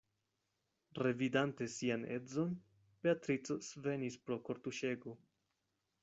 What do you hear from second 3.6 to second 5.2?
svenis pro kortuŝego.